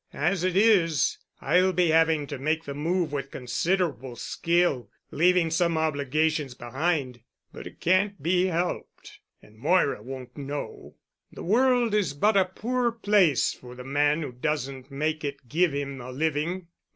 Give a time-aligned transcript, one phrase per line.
[0.13, 5.77] As it is, I'll be having to make the move with considerable skill, leaving some
[5.77, 7.19] obligations behind.
[7.53, 10.95] But it can't be helped, and Moira won't know.
[11.31, 15.71] The world is but a poor place for the man who doesn't make it give
[15.71, 16.69] him a living.